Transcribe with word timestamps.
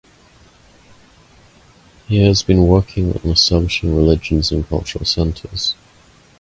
He 2.07 2.25
has 2.25 2.41
been 2.41 2.65
working 2.65 3.11
on 3.13 3.29
establishing 3.29 3.95
religious 3.95 4.49
and 4.51 4.67
cultural 4.67 5.05
centres. 5.05 5.75